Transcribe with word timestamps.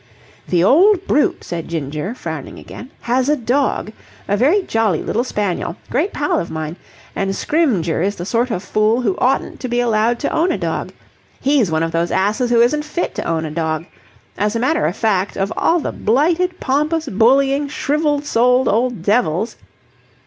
"The 0.47 0.63
old 0.63 1.05
brute," 1.05 1.43
said 1.43 1.67
Ginger, 1.67 2.15
frowning 2.15 2.57
again, 2.57 2.89
"has 3.01 3.29
a 3.29 3.35
dog. 3.35 3.91
A 4.27 4.35
very 4.35 4.63
jolly 4.63 5.03
little 5.03 5.23
spaniel. 5.23 5.75
Great 5.91 6.11
pal 6.11 6.39
of 6.39 6.49
mine. 6.49 6.75
And 7.15 7.35
Scrymgeour 7.35 8.01
is 8.01 8.15
the 8.15 8.25
sort 8.25 8.49
of 8.49 8.63
fool 8.63 9.01
who 9.01 9.15
oughtn't 9.19 9.59
to 9.59 9.67
be 9.67 9.79
allowed 9.79 10.17
to 10.21 10.31
own 10.33 10.51
a 10.51 10.57
dog. 10.57 10.91
He's 11.39 11.69
one 11.69 11.83
of 11.83 11.91
those 11.91 12.09
asses 12.09 12.49
who 12.49 12.61
isn't 12.61 12.81
fit 12.83 13.13
to 13.13 13.25
own 13.27 13.45
a 13.45 13.51
dog. 13.51 13.85
As 14.39 14.55
a 14.55 14.59
matter 14.59 14.87
of 14.87 14.97
fact, 14.97 15.37
of 15.37 15.53
all 15.55 15.79
the 15.79 15.91
blighted, 15.91 16.59
pompous, 16.59 17.07
bullying, 17.07 17.67
shrivelled 17.67 18.25
souled 18.25 18.67
old 18.67 19.03
devils..." 19.03 19.55